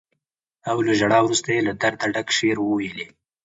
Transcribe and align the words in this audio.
او 0.69 0.77
له 0.85 0.93
ژړا 0.99 1.19
وروسته 1.23 1.49
یې 1.55 1.61
له 1.67 1.73
درده 1.81 2.07
ډک 2.13 2.27
شعر 2.37 2.57
وويلې. 2.61 3.07